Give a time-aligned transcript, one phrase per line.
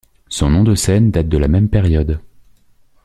[0.29, 2.21] Son nom de scène date de la même période.